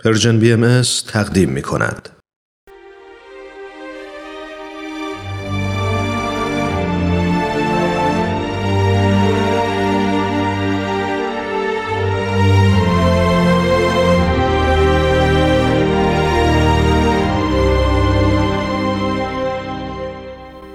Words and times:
Persian 0.00 0.38
BM 0.38 0.82
تقدیم 1.08 1.50
می 1.50 1.62
کند. 1.62 2.08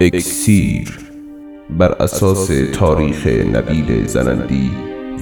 اکسیر 0.02 1.00
بر 1.70 1.92
اساس 1.92 2.52
تاریخ 2.74 3.28
نبیل 3.28 4.08
زرندی 4.08 4.72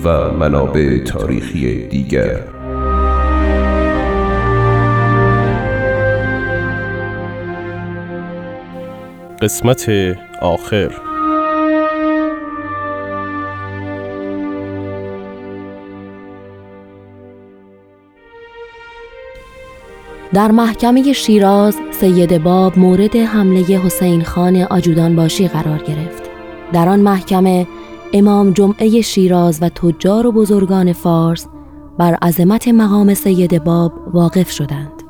و 0.03 0.31
منابع 0.31 1.03
تاریخی 1.03 1.87
دیگر 1.87 2.56
قسمت 9.41 9.89
آخر. 10.41 10.91
در 20.33 20.51
محکمه 20.51 21.13
شیراز 21.13 21.77
سید 21.91 22.43
باب 22.43 22.79
مورد 22.79 23.15
حمله 23.15 23.61
حسین 23.61 24.23
خان 24.23 24.55
آجودان 24.55 25.15
باشی 25.15 25.47
قرار 25.47 25.77
گرفت. 25.77 26.23
در 26.73 26.89
آن 26.89 26.99
محکمه 26.99 27.67
امام 28.13 28.51
جمعه 28.51 29.01
شیراز 29.01 29.59
و 29.61 29.69
تجار 29.69 30.27
و 30.27 30.31
بزرگان 30.31 30.93
فارس 30.93 31.47
بر 31.97 32.13
عظمت 32.13 32.67
مقام 32.67 33.13
سید 33.13 33.63
باب 33.63 33.93
واقف 34.13 34.51
شدند. 34.51 35.03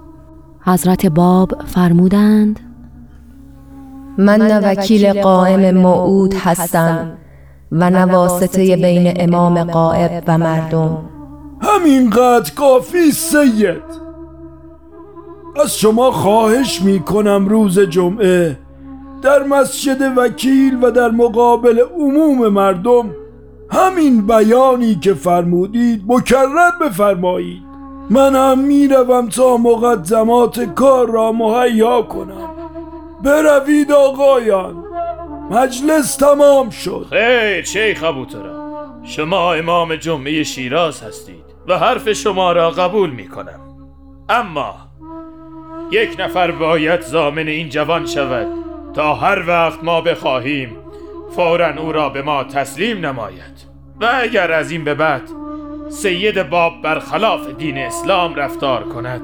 حضرت 0.61 1.05
باب 1.05 1.65
فرمودند 1.65 2.66
من 4.17 4.41
نه 4.41 4.71
وکیل 4.71 5.21
قائم 5.21 5.77
موعود 5.77 6.33
هستم 6.33 7.17
و 7.71 7.89
نه 7.89 8.05
واسطه 8.05 8.75
بین 8.75 9.13
امام 9.15 9.63
قائب 9.63 10.23
و 10.27 10.37
مردم. 10.37 10.97
همینقدر 11.61 12.53
کافی 12.53 13.11
سید. 13.11 14.07
از 15.63 15.77
شما 15.77 16.11
خواهش 16.11 16.81
می 16.81 16.99
کنم 16.99 17.47
روز 17.47 17.79
جمعه 17.79 18.57
در 19.21 19.43
مسجد 19.43 20.17
وکیل 20.17 20.83
و 20.83 20.91
در 20.91 21.11
مقابل 21.11 21.79
عموم 21.99 22.47
مردم 22.47 23.09
همین 23.71 24.27
بیانی 24.27 24.95
که 24.95 25.13
فرمودید 25.13 26.03
مکرر 26.07 26.71
بفرمایید. 26.81 27.61
من 28.09 28.35
هم 28.35 28.59
می‌روم 28.59 29.27
تا 29.29 29.57
مقدمات 29.57 30.59
کار 30.59 31.09
را 31.11 31.31
مهیا 31.31 32.01
کنم. 32.01 32.56
بروید 33.23 33.91
آقایان. 33.91 34.83
مجلس 35.51 36.15
تمام 36.15 36.69
شد. 36.69 37.07
خیر 37.09 37.63
شیخ 37.63 38.03
ابوترا. 38.03 38.67
شما 39.03 39.53
امام 39.53 39.95
جمعه 39.95 40.43
شیراز 40.43 41.03
هستید 41.03 41.45
و 41.67 41.77
حرف 41.77 42.13
شما 42.13 42.51
را 42.51 42.71
قبول 42.71 43.09
می 43.09 43.27
کنم 43.27 43.59
اما 44.29 44.75
یک 45.91 46.15
نفر 46.19 46.51
باید 46.51 47.01
زامن 47.01 47.47
این 47.47 47.69
جوان 47.69 48.05
شود 48.05 48.47
تا 48.93 49.13
هر 49.15 49.43
وقت 49.47 49.83
ما 49.83 50.01
بخواهیم 50.01 50.77
فورا 51.35 51.75
او 51.77 51.91
را 51.91 52.09
به 52.09 52.21
ما 52.21 52.43
تسلیم 52.43 53.05
نماید. 53.05 53.67
و 54.01 54.09
اگر 54.21 54.51
از 54.51 54.71
این 54.71 54.83
به 54.83 54.93
بعد 54.93 55.29
سید 55.89 56.49
باب 56.49 56.81
برخلاف 56.81 57.47
دین 57.57 57.77
اسلام 57.77 58.35
رفتار 58.35 58.83
کند 58.83 59.21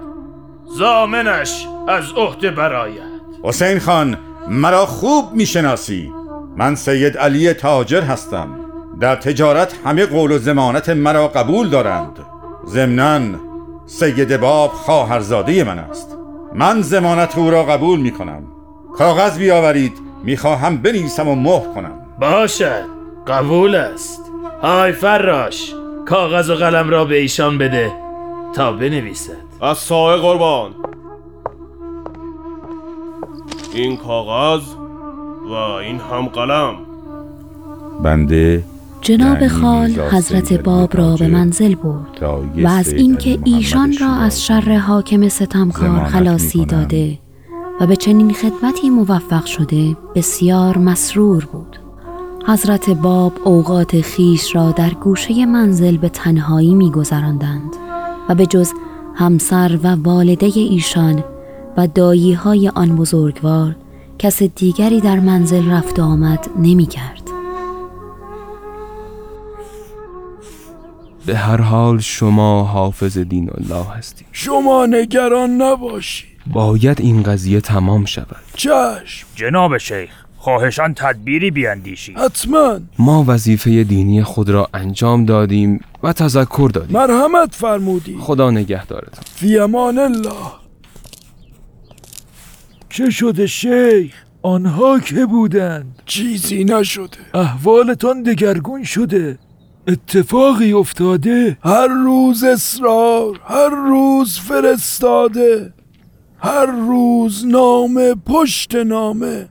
زامنش 0.66 1.68
از 1.88 2.12
عهده 2.12 2.52
براید 2.52 3.13
حسین 3.44 3.80
خان 3.80 4.18
مرا 4.50 4.86
خوب 4.86 5.34
می‌شناسی. 5.34 6.12
من 6.58 6.76
سید 6.76 7.18
علی 7.18 7.54
تاجر 7.54 8.02
هستم. 8.02 8.48
در 9.00 9.16
تجارت 9.16 9.76
همه 9.86 10.06
قول 10.06 10.32
و 10.32 10.38
زمانت 10.38 10.90
مرا 10.90 11.28
قبول 11.28 11.70
دارند. 11.70 12.20
ضمناً 12.68 13.22
سید 13.86 14.38
باب 14.38 14.72
خواهرزاده 14.72 15.64
من 15.64 15.80
است. 15.80 16.18
من 16.54 16.82
زمانت 16.82 17.38
او 17.38 17.52
را 17.52 17.64
قبول 17.64 18.00
می 18.00 18.12
کنم 18.12 18.44
کاغذ 18.98 19.38
بیاورید 19.38 19.94
می‌خواهم 20.24 20.78
بنویسم 20.78 21.28
و 21.28 21.36
مهر 21.36 21.74
کنم. 21.76 22.00
باشد 22.20 22.86
قبول 23.28 23.76
است. 23.76 24.22
های 24.62 24.92
فراش 24.92 25.74
کاغذ 26.06 26.50
و 26.50 26.56
قلم 26.56 26.90
را 26.90 27.06
به 27.06 27.16
ایشان 27.16 27.58
بده 27.58 27.92
تا 28.56 28.72
بنویسد. 28.72 29.44
از 29.62 29.78
سایه 29.78 30.22
قربان. 30.22 30.72
این 33.74 33.98
کاغذ 33.98 34.64
و 35.50 35.54
این 35.54 36.00
هم 36.00 36.26
قلم 36.26 36.76
بنده 38.04 38.64
جناب 39.02 39.36
یعنی 39.36 39.48
خال 39.48 39.90
حضرت 39.90 40.54
باب 40.54 40.98
را 40.98 41.16
به 41.16 41.28
منزل 41.28 41.76
برد 41.76 42.24
و 42.64 42.68
از 42.68 42.94
اینکه 42.94 43.40
ایشان 43.44 43.96
را 44.02 44.14
از 44.14 44.46
شر 44.46 44.78
حاکم 44.78 45.30
ستمکار 45.30 46.04
خلاصی. 46.06 46.66
داده 46.66 47.20
و 47.82 47.88
به 47.88 47.96
چنین 47.96 48.34
خدمتی 48.34 48.90
موفق 48.90 49.46
شده 49.46 49.98
بسیار 50.16 50.78
مسرور 50.78 51.46
بود 51.46 51.80
حضرت 52.48 52.90
باب 52.90 53.34
اوقات 53.44 54.02
خیش 54.02 54.56
را 54.56 54.72
در 54.72 54.90
گوشه 54.90 55.46
منزل 55.46 55.98
به 55.98 56.10
تنهایی 56.10 56.74
میگذراندند 56.74 57.76
و 58.30 58.36
به 58.36 58.46
جز 58.46 58.72
همسر 59.16 59.80
و 59.84 59.96
والده 59.96 60.52
ایشان 60.56 61.24
و 61.78 61.88
دایی 61.88 62.34
های 62.34 62.70
آن 62.70 62.96
بزرگوار 62.96 63.76
کس 64.20 64.44
دیگری 64.44 65.02
در 65.02 65.20
منزل 65.20 65.72
رفت 65.72 66.00
و 66.00 66.04
آمد 66.04 66.50
نمی 66.60 66.86
کرد. 66.86 67.24
به 71.26 71.38
هر 71.38 71.62
حال 71.62 72.00
شما 72.00 72.64
حافظ 72.64 73.18
دین 73.18 73.50
الله 73.50 73.86
هستید. 73.98 74.28
شما 74.32 74.86
نگران 74.86 75.62
نباشید. 75.62 76.30
باید 76.48 77.02
این 77.02 77.24
قضیه 77.24 77.62
تمام 77.62 78.06
شود. 78.06 78.36
چشم. 78.56 79.28
جناب 79.36 79.78
شیخ 79.78 80.10
خواهشان 80.38 80.94
تدبیری 80.94 81.52
بیاندیشید. 81.52 82.18
حتما. 82.18 82.80
ما 83.00 83.24
وظیفه 83.28 83.84
دینی 83.84 84.24
خود 84.24 84.50
را 84.50 84.70
انجام 84.74 85.26
دادیم 85.26 85.80
و 86.04 86.14
تذکر 86.14 86.70
دادیم. 86.74 86.98
مرحمت 86.98 87.56
فرمودید. 87.56 88.20
خدا 88.20 88.52
نگهدارتان. 88.52 89.24
فی 89.36 89.60
امان 89.60 90.00
الله. 90.00 90.63
چه 92.94 93.10
شده 93.10 93.48
شیخ؟ 93.48 94.14
آنها 94.42 95.00
که 95.00 95.26
بودند. 95.26 96.02
چیزی 96.06 96.64
نشده. 96.64 97.18
احوالتان 97.34 98.24
دگرگون 98.24 98.84
شده. 98.84 99.40
اتفاقی 99.88 100.74
افتاده. 100.74 101.58
هر 101.64 101.88
روز 101.88 102.44
اصرار 102.44 103.40
هر 103.46 103.70
روز 103.70 104.40
فرستاده. 104.40 105.74
هر 106.38 106.66
روز 106.66 107.46
نامه 107.48 108.16
پشت 108.26 108.76
نامه. 108.76 109.50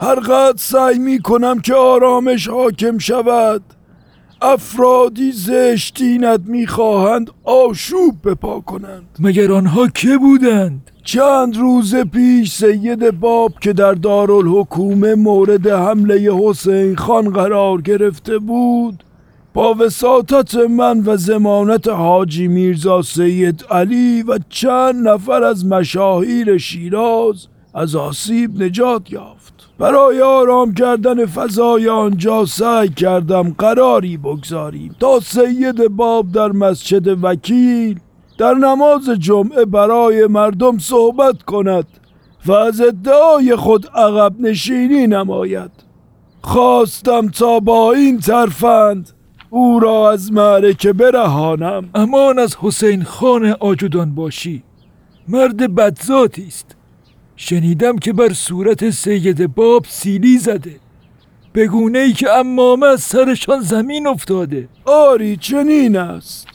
هر 0.00 0.20
قدر 0.20 0.56
سعی 0.56 0.98
می 0.98 1.22
کنم 1.22 1.60
که 1.60 1.74
آرامش 1.74 2.48
حاکم 2.48 2.98
شود. 2.98 3.62
افرادی 4.42 5.32
زشتینت 5.32 6.40
می‌خواهند 6.46 7.30
آشوب 7.44 8.14
بپا 8.24 8.60
کنند. 8.60 9.16
مگر 9.18 9.52
آنها 9.52 9.88
که 9.88 10.18
بودند؟ 10.18 10.90
چند 11.04 11.56
روز 11.56 11.94
پیش 11.96 12.52
سید 12.52 13.10
باب 13.10 13.52
که 13.60 13.72
در 13.72 13.92
دارالحکومه 13.92 15.14
مورد 15.14 15.66
حمله 15.66 16.32
حسین 16.34 16.96
خان 16.96 17.30
قرار 17.30 17.80
گرفته 17.80 18.38
بود 18.38 19.04
با 19.54 19.74
وساطت 19.74 20.54
من 20.54 21.02
و 21.06 21.16
زمانت 21.16 21.88
حاجی 21.88 22.48
میرزا 22.48 23.02
سید 23.02 23.64
علی 23.70 24.22
و 24.22 24.38
چند 24.48 25.08
نفر 25.08 25.42
از 25.42 25.66
مشاهیر 25.66 26.58
شیراز 26.58 27.46
از 27.74 27.96
آسیب 27.96 28.62
نجات 28.62 29.12
یافت. 29.12 29.53
برای 29.78 30.20
آرام 30.20 30.74
کردن 30.74 31.26
فضای 31.26 31.88
آنجا 31.88 32.44
سعی 32.44 32.88
کردم 32.88 33.54
قراری 33.58 34.16
بگذاریم 34.16 34.96
تا 35.00 35.20
سید 35.20 35.88
باب 35.88 36.32
در 36.32 36.52
مسجد 36.52 37.24
وکیل 37.24 38.00
در 38.38 38.54
نماز 38.54 39.10
جمعه 39.18 39.64
برای 39.64 40.26
مردم 40.26 40.78
صحبت 40.78 41.42
کند 41.42 41.86
و 42.46 42.52
از 42.52 42.80
ادعای 42.80 43.56
خود 43.56 43.86
عقب 43.94 44.40
نشینی 44.40 45.06
نماید. 45.06 45.70
خواستم 46.42 47.28
تا 47.28 47.60
با 47.60 47.92
این 47.92 48.18
ترفند 48.20 49.10
او 49.50 49.80
را 49.80 50.10
از 50.12 50.32
معرکه 50.32 50.92
برهانم. 50.92 51.90
امان 51.94 52.38
از 52.38 52.56
حسین 52.56 53.04
خان 53.04 53.56
آجودان 53.60 54.14
باشی. 54.14 54.62
مرد 55.28 55.74
بدذاتی 55.74 56.46
است. 56.46 56.76
شنیدم 57.36 57.98
که 57.98 58.12
بر 58.12 58.32
صورت 58.32 58.90
سید 58.90 59.54
باب 59.54 59.84
سیلی 59.88 60.38
زده. 60.38 60.76
بگونه 61.54 61.98
ای 61.98 62.12
که 62.12 62.30
امامه 62.30 62.86
از 62.86 63.00
سرشان 63.00 63.60
زمین 63.60 64.06
افتاده. 64.06 64.68
آری 64.84 65.36
چنین 65.36 65.96
است. 65.96 66.46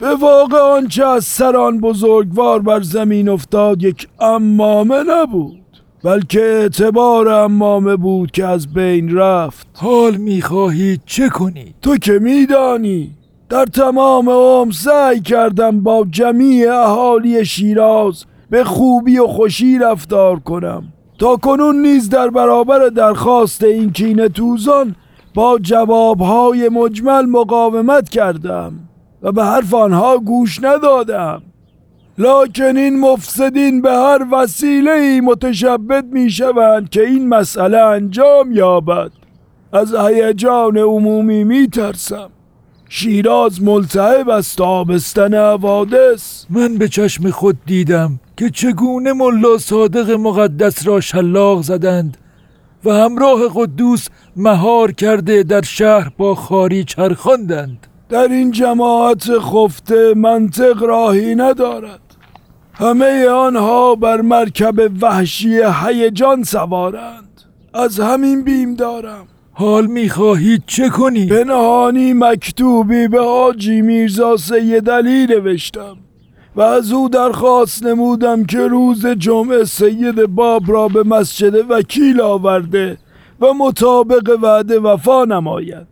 به 0.00 0.14
واقع 0.14 0.58
آنچه 0.58 1.06
از 1.06 1.24
سران 1.24 1.80
بزرگوار 1.80 2.62
بر 2.62 2.80
زمین 2.80 3.28
افتاد 3.28 3.82
یک 3.82 4.08
امامه 4.20 5.02
نبود 5.08 5.62
بلکه 6.04 6.40
اعتبار 6.40 7.28
امامه 7.28 7.96
بود 7.96 8.30
که 8.30 8.46
از 8.46 8.74
بین 8.74 9.16
رفت. 9.16 9.66
حال 9.72 10.16
می‌خواهید 10.16 11.00
چه 11.06 11.28
کنید؟ 11.28 11.74
تو 11.82 11.96
که 11.96 12.12
میدانی 12.12 13.10
در 13.48 13.64
تمام 13.64 14.30
عمر 14.30 14.72
سعی 14.72 15.20
کردم 15.20 15.80
با 15.80 16.06
جمیع 16.10 16.74
اهالی 16.74 17.44
شیراز 17.44 18.24
به 18.52 18.64
خوبی 18.64 19.18
و 19.18 19.26
خوشی 19.26 19.78
رفتار 19.78 20.38
کنم. 20.40 20.84
تا 21.18 21.36
کنون 21.36 21.82
نیز 21.82 22.08
در 22.08 22.28
برابر 22.28 22.88
درخواست 22.88 23.64
این 23.64 23.92
کینه 23.92 24.28
توزان 24.28 24.96
با 25.34 25.58
جوابهای 25.58 26.68
مجمل 26.68 27.26
مقاومت 27.26 28.08
کردم 28.08 28.72
و 29.22 29.32
به 29.32 29.44
حرف 29.44 29.74
آنها 29.74 30.18
گوش 30.18 30.58
ندادم. 30.62 31.42
لکن 32.18 32.76
این 32.76 33.00
مفسدین 33.00 33.82
به 33.82 33.92
هر 33.92 34.26
وسیله 34.32 34.92
ای 34.92 35.20
متشبد 35.20 36.04
می 36.04 36.30
شوند 36.30 36.88
که 36.88 37.02
این 37.02 37.28
مسئله 37.28 37.78
انجام 37.78 38.52
یابد. 38.52 39.10
از 39.72 39.94
هیجان 39.94 40.78
عمومی 40.78 41.44
می 41.44 41.68
ترسم 41.68 42.30
شیراز 42.88 43.62
ملتهب 43.62 44.28
است 44.28 44.60
آبستن 44.60 45.34
حوادث. 45.34 46.44
من 46.50 46.74
به 46.74 46.88
چشم 46.88 47.30
خود 47.30 47.56
دیدم 47.66 48.20
که 48.42 48.50
چگونه 48.50 49.12
ملا 49.12 49.58
صادق 49.58 50.10
مقدس 50.10 50.86
را 50.86 51.00
شلاق 51.00 51.62
زدند 51.62 52.16
و 52.84 52.90
همراه 52.90 53.40
قدوس 53.54 54.08
مهار 54.36 54.92
کرده 54.92 55.42
در 55.42 55.62
شهر 55.62 56.12
با 56.18 56.34
خاری 56.34 56.84
چرخاندند. 56.84 57.86
در 58.08 58.28
این 58.28 58.50
جماعت 58.50 59.38
خفته 59.38 60.14
منطق 60.16 60.82
راهی 60.82 61.34
ندارد. 61.34 62.00
همه 62.74 63.26
آنها 63.26 63.94
بر 63.94 64.20
مرکب 64.20 65.02
وحشی 65.02 65.60
هیجان 65.84 66.42
سوارند. 66.42 67.42
از 67.74 68.00
همین 68.00 68.44
بیم 68.44 68.74
دارم. 68.74 69.26
حال 69.52 69.86
می‌خواهید 69.86 70.62
چه 70.66 70.88
کنی؟ 70.88 71.26
پنهانی 71.26 72.12
مکتوبی 72.12 73.08
به 73.08 73.24
حاجی 73.24 73.80
میرزا 73.80 74.36
سید 74.36 74.90
علی 74.90 75.26
نوشتم. 75.26 75.96
و 76.56 76.60
از 76.60 76.92
او 76.92 77.08
درخواست 77.08 77.86
نمودم 77.86 78.44
که 78.44 78.58
روز 78.58 79.06
جمعه 79.06 79.64
سید 79.64 80.26
باب 80.26 80.62
را 80.66 80.88
به 80.88 81.02
مسجد 81.02 81.70
وکیل 81.70 82.20
آورده 82.20 82.98
و 83.40 83.52
مطابق 83.52 84.38
وعده 84.42 84.80
وفا 84.80 85.24
نماید. 85.24 85.86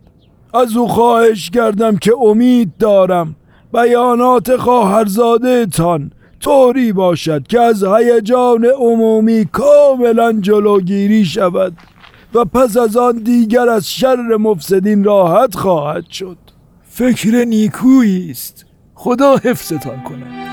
از 0.53 0.77
او 0.77 0.87
خواهش 0.87 1.49
کردم 1.49 1.97
که 1.97 2.13
امید 2.21 2.71
دارم 2.79 3.35
بیانات 3.73 4.55
خواهرزاده 4.57 5.65
تان 5.65 6.11
طوری 6.39 6.93
باشد 6.93 7.47
که 7.47 7.59
از 7.59 7.83
هیجان 7.83 8.65
عمومی 8.65 9.45
کاملا 9.45 10.33
جلوگیری 10.33 11.25
شود 11.25 11.73
و 12.33 12.45
پس 12.45 12.77
از 12.77 12.97
آن 12.97 13.17
دیگر 13.17 13.69
از 13.69 13.89
شر 13.89 14.37
مفسدین 14.37 15.03
راحت 15.03 15.55
خواهد 15.55 16.09
شد. 16.09 16.37
فکر 16.83 17.45
نیکویی 17.45 18.31
است. 18.31 18.65
خدا 18.95 19.35
حفظتان 19.35 20.03
کند. 20.03 20.50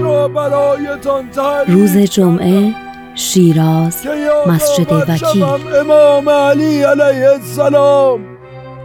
را 0.00 0.28
برایتان 0.28 1.28
روز 1.68 1.96
جمعه 1.96 2.74
شیراز 3.14 4.06
مسجد 4.46 4.92
وکیل. 4.92 5.44
امام 5.80 6.28
علی 6.28 6.82
علیه 6.82 7.28
السلام. 7.28 8.20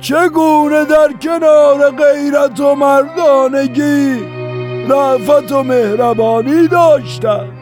چگونه 0.02 0.86
در 0.86 1.14
کنار 1.22 1.92
غیرت 1.92 2.60
و 2.60 2.76
مردانگی 2.76 4.20
رفت 4.90 5.52
و 5.52 5.64
مهربانی 5.64 6.68
داشتند؟ 6.68 7.54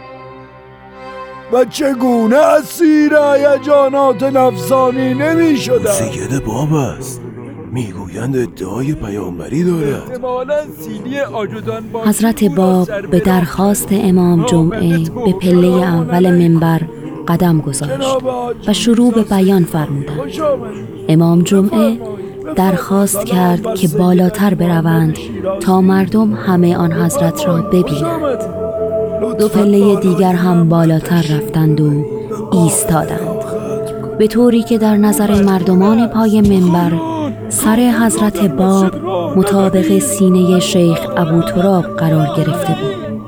و 1.53 1.65
چگونه 1.65 2.37
اسیر 2.37 3.13
هیجانات 3.15 4.23
نفسانی 4.23 5.13
نمی 5.13 5.57
شدند 5.57 5.87
سید 5.87 6.45
باب 6.45 6.73
است 6.73 7.21
می‌گویند 7.75 8.37
ادعای 8.37 8.93
پیامبری 8.93 9.63
دارد. 9.63 10.19
حضرت 12.05 12.43
باب 12.43 13.09
به 13.11 13.19
درخواست 13.19 13.87
امام 13.91 14.45
جمعه 14.45 14.97
به 14.97 15.33
پله 15.41 15.67
اول 15.67 16.31
منبر 16.31 16.81
قدم 17.27 17.59
گذاشت 17.59 18.23
و 18.67 18.73
شروع 18.73 19.11
به 19.11 19.23
بیان 19.23 19.63
فرمودند. 19.63 20.19
امام 21.09 21.41
جمعه 21.41 21.97
درخواست 22.55 23.25
کرد 23.25 23.75
که 23.75 23.87
بالاتر 23.87 24.53
بروند 24.53 25.17
تا 25.59 25.81
مردم 25.81 26.33
همه 26.33 26.77
آن 26.77 26.93
حضرت 26.93 27.47
را 27.47 27.61
ببینند. 27.61 28.39
دو 29.39 29.47
پله 29.47 29.95
دیگر 29.95 30.33
هم 30.33 30.69
بالاتر 30.69 31.21
رفتند 31.21 31.81
و 31.81 32.05
ایستادند. 32.51 33.45
به 34.17 34.27
طوری 34.27 34.63
که 34.63 34.77
در 34.77 34.97
نظر 34.97 35.43
مردمان 35.43 36.07
پای 36.07 36.41
منبر 36.41 37.14
سر 37.55 37.93
حضرت 38.05 38.45
باب 38.45 38.95
مطابق 39.37 39.99
سینه 39.99 40.59
شیخ 40.59 40.99
ابو 41.17 41.41
تراب 41.41 41.83
قرار 41.83 42.27
گرفته 42.37 42.77
بود. 42.81 43.21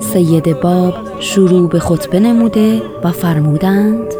سید 0.00 0.60
باب 0.60 0.94
شروع 1.20 1.68
به 1.68 1.78
خطبه 1.78 2.20
نموده 2.20 2.82
و 3.04 3.10
فرمودند 3.10 4.14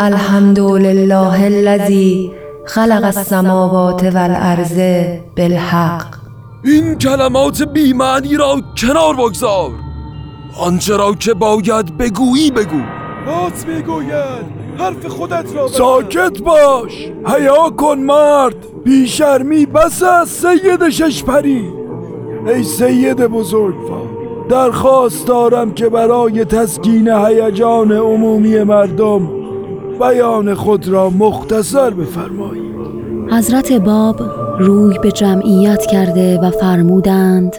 الحمد 0.00 0.58
لله 0.58 1.42
الذی 1.42 2.32
خلق 2.66 3.04
السماوات 3.04 4.02
والارض 4.02 4.80
بالحق. 5.36 6.06
این 6.64 6.94
کلمات 6.94 7.62
بیمعنی 7.62 8.36
را 8.36 8.60
کنار 8.76 9.14
بگذار. 9.16 9.70
آنچه 10.60 10.96
را 10.96 11.14
که 11.14 11.34
باید 11.34 11.98
بگویی 11.98 12.50
بگو. 12.50 12.82
راست 13.26 13.68
می‌گوید. 13.68 14.59
حرف 14.80 15.06
خودت 15.06 15.56
را 15.56 15.68
ساکت 15.68 16.42
باش. 16.42 17.12
حیا 17.26 17.70
کن 17.76 17.98
مرد. 17.98 18.56
بیشرمی 18.84 19.66
بس 19.66 20.02
از 20.02 20.28
سید 20.28 20.88
ششپری. 20.88 21.80
ای 22.46 22.62
سید 22.62 23.16
بزرگوار 23.16 24.08
درخواست 24.48 25.26
دارم 25.26 25.74
که 25.74 25.88
برای 25.88 26.44
تسکین 26.44 27.08
هیجان 27.08 27.92
عمومی 27.92 28.62
مردم 28.62 29.30
بیان 30.00 30.54
خود 30.54 30.88
را 30.88 31.10
مختصر 31.10 31.90
بفرمایید 31.90 32.70
حضرت 33.30 33.72
باب 33.72 34.22
روی 34.58 34.98
به 34.98 35.12
جمعیت 35.12 35.86
کرده 35.86 36.40
و 36.40 36.50
فرمودند 36.50 37.56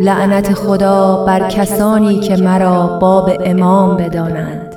لعنت 0.00 0.54
خدا 0.54 1.24
بر 1.26 1.48
کسانی 1.48 2.20
که 2.20 2.36
مرا 2.36 2.98
باب 3.00 3.30
امام 3.44 3.96
بدانند. 3.96 4.69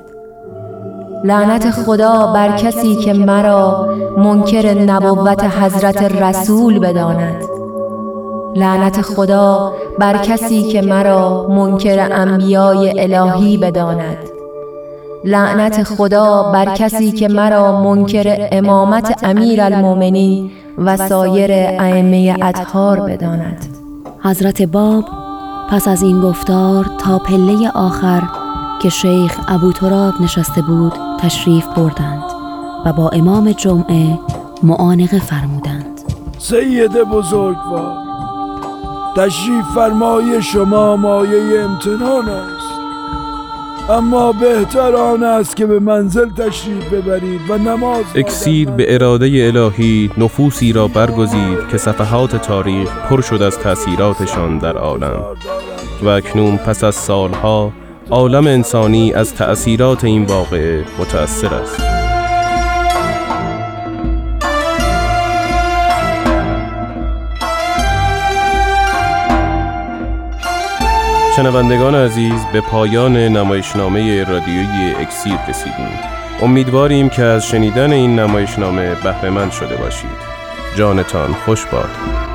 لعنت 1.26 1.72
خدا 1.72 2.34
بر 2.34 2.58
کسی 2.58 2.96
که 2.96 3.14
مرا 3.14 3.88
منکر 4.18 4.74
نبوت 4.74 5.44
حضرت 5.44 6.04
رسول 6.22 6.80
بداند. 6.80 7.44
لعنت 8.56 9.02
خدا 9.02 9.74
بر 10.00 10.18
کسی 10.18 10.64
که 10.64 10.82
مرا 10.82 11.48
منکر 11.50 12.08
انبیای 12.12 13.14
الهی 13.14 13.58
بداند. 13.58 14.18
لعنت 15.26 15.84
خدا 15.84 16.52
بر 16.54 16.66
کسی 16.66 17.12
که 17.12 17.28
مرا 17.28 17.82
منکر 17.82 18.48
امامت 18.52 19.24
امیر 19.24 19.62
المومنین 19.62 20.52
و 20.78 20.98
سایر 20.98 21.52
ائمه 21.52 22.36
اطهار 22.42 23.00
بداند. 23.00 23.66
حضرت 24.24 24.62
باب 24.62 25.04
پس 25.70 25.88
از 25.88 26.04
این 26.04 26.22
گفتار 26.22 26.86
تا 26.98 27.20
پله 27.20 27.72
آخر 27.76 28.22
که 28.82 28.90
شیخ 28.90 29.40
ابو 29.48 29.72
تراب 29.72 30.14
نشسته 30.22 30.62
بود 30.62 31.13
تشریف 31.24 31.66
بردند 31.68 32.24
و 32.86 32.94
با 32.94 33.10
امام 33.10 33.52
جمعه 33.52 34.20
معانقه 34.64 35.20
فرمودند. 35.20 36.02
سید 36.38 36.92
بزرگوار 36.92 37.98
تشریف 39.18 39.66
فرمای 39.76 40.42
شما 40.42 40.96
مایه 40.96 41.60
امتنان 41.60 42.30
است. 42.30 42.74
اما 43.90 44.32
بهتر 44.32 44.96
آن 44.96 45.24
است 45.24 45.56
که 45.56 45.66
به 45.66 45.80
منزل 45.80 46.30
تشریف 46.30 46.94
ببرید 46.94 47.42
و 47.50 47.58
نماز 47.58 48.06
اکسیر 48.16 48.70
به 48.70 48.94
اراده 48.94 49.26
الهی 49.26 50.10
نفوسی 50.18 50.74
را 50.74 50.88
برگزید 50.88 51.68
که 51.72 51.78
صفحات 51.78 52.36
تاریخ 52.36 52.90
پر 53.10 53.22
شد 53.22 53.42
از 53.42 53.60
تأثیراتشان 53.60 54.58
در 54.58 54.78
عالم. 54.78 55.24
و 56.04 56.08
اکنون 56.08 56.58
پس 56.58 56.84
از 56.84 56.96
سالها 56.96 57.72
عالم 58.10 58.48
انسانی 58.48 59.14
از 59.14 59.36
تأثیرات 59.36 60.04
این 60.04 60.26
واقعه 60.26 60.86
متأثر 61.00 61.54
است. 61.54 61.82
شنوندگان 71.36 71.96
عزیز 71.96 72.46
به 72.54 72.62
پایان 72.62 73.18
نمایشنامه 73.18 74.24
رادیویی 74.24 74.96
اکسیر 75.00 75.38
رسیدیم. 75.50 76.00
امیدواریم 76.42 77.10
که 77.10 77.24
از 77.24 77.48
شنیدن 77.48 77.92
این 77.92 78.20
نمایشنامه 78.20 78.96
بهرهمند 78.96 79.52
شده 79.52 79.76
باشید. 79.76 80.34
جانتان 80.76 81.34
خوش 81.34 81.66
باد. 81.66 82.33